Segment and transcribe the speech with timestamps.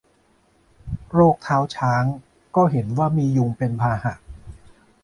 [1.11, 2.03] โรคเท้าช้าง
[2.55, 4.13] ก็เห็นว่ามียุงเป็นพาหะ